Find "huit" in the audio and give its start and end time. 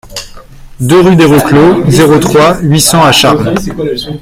2.61-2.81